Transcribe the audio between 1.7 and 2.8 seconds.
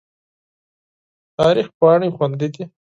پاڼې خوندي دي.